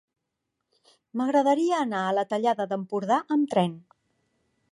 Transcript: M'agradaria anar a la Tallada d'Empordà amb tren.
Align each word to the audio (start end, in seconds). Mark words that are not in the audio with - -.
M'agradaria 1.21 1.81
anar 1.87 2.01
a 2.05 2.15
la 2.19 2.25
Tallada 2.33 2.67
d'Empordà 2.73 3.21
amb 3.37 3.49
tren. 3.55 3.79